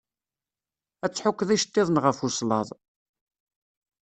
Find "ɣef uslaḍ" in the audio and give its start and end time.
2.05-2.69